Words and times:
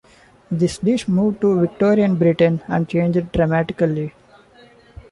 This 0.49 0.79
dish 0.79 1.07
moved 1.07 1.41
to 1.41 1.59
Victorian 1.59 2.15
Britain 2.15 2.59
and 2.67 2.89
changed 2.89 3.31
dramatically. 3.31 4.13